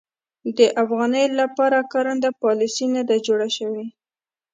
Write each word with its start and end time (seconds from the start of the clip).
د 0.57 0.59
افغانیو 0.83 1.37
لپاره 1.41 1.87
کارنده 1.93 2.29
پالیسي 2.43 2.85
نه 2.95 3.01
ده 3.09 3.15
جوړه 3.27 3.49
شوې. 3.57 3.85